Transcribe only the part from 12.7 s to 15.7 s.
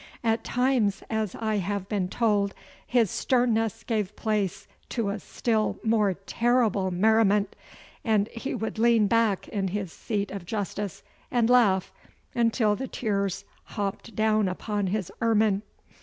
the tears hopped down upon his ermine.